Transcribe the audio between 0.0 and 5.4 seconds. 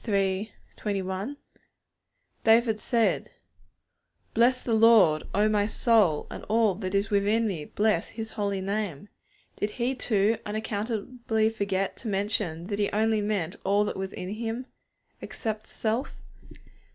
David said: 'Bless the Lord,